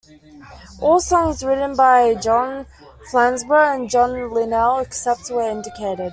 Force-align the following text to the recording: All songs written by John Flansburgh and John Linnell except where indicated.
All 0.79 0.99
songs 0.99 1.43
written 1.43 1.75
by 1.75 2.15
John 2.15 2.65
Flansburgh 3.11 3.81
and 3.81 3.87
John 3.87 4.31
Linnell 4.33 4.79
except 4.79 5.29
where 5.29 5.51
indicated. 5.51 6.09